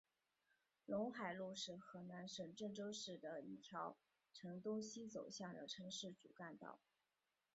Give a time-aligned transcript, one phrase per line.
[0.87, 3.95] 陇海路是河南省郑州市一条
[4.33, 6.79] 呈东西走向的城市主干道。